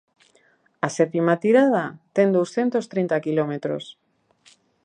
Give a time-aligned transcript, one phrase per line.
[0.87, 3.83] A sétima tirada ten douscentos trinta quilómetros.